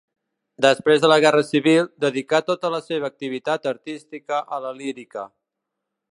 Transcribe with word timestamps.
Després 0.65 1.01
de 1.01 1.09
la 1.11 1.17
Guerra 1.25 1.41
Civil, 1.49 1.83
dedicà 2.05 2.39
tota 2.47 2.71
la 2.75 2.79
seva 2.85 3.11
activitat 3.13 3.69
artística 3.73 4.39
a 4.57 4.63
la 4.65 4.73
lírica. 4.79 5.27